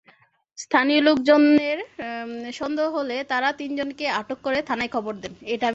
[0.57, 1.79] স্থানীয় লোকজনের
[2.53, 5.33] সন্দেহ হলে তাঁরা তিনজনকেই আটক করে থানায় খবর দেন।